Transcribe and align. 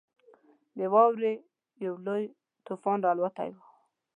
د 0.77 0.79
واورې 0.93 1.33
یو 1.85 1.93
لوی 2.05 2.23
طوفان 2.67 2.97
راالوتی 3.05 3.49
وو. 3.53 3.63